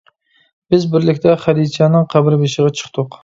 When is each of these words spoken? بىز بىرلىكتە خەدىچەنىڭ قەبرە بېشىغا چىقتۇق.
بىز 0.73 0.87
بىرلىكتە 0.95 1.35
خەدىچەنىڭ 1.43 2.09
قەبرە 2.15 2.41
بېشىغا 2.45 2.73
چىقتۇق. 2.81 3.19